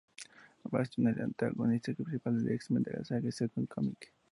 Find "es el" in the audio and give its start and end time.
1.09-1.25